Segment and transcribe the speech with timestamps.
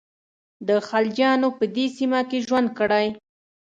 [0.67, 3.05] د خلجیانو په دې سیمه کې ژوند کړی.